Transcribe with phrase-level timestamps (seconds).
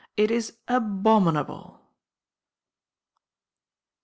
[0.17, 1.79] It is abominable.